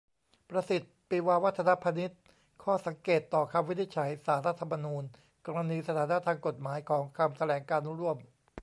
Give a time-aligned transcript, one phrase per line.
[0.49, 2.11] ประสิทธิ์ ปิวาวัฒนพานิช:
[2.63, 5.03] ข้อสังเกตต่อคำวินิจฉัยศาลรัฐธรรมนูญ
[5.45, 8.17] กรณีสถานะทางกฎหมายของคำแถลงการณ์ร่วม